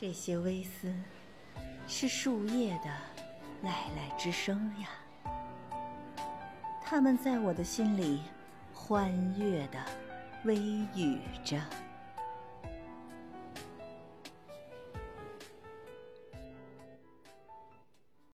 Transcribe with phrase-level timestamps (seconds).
[0.00, 0.90] 这些微丝，
[1.86, 2.90] 是树叶的
[3.62, 4.88] 籁籁之声呀。
[6.82, 8.22] 它们在我的心里，
[8.72, 9.78] 欢悦的
[10.44, 10.56] 微
[10.94, 11.60] 语着。